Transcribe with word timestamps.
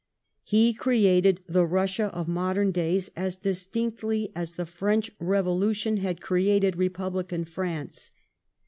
He 0.41 0.73
created 0.73 1.41
the 1.45 1.63
Eussia 1.63 2.09
of 2.09 2.27
modern 2.27 2.71
days 2.71 3.11
as 3.15 3.35
distinctly 3.35 4.31
as 4.35 4.55
the 4.55 4.65
French 4.65 5.11
Eevolution 5.19 5.99
has 5.99 6.15
created 6.19 6.73
Eepublican 6.75 7.47
France. 7.47 8.09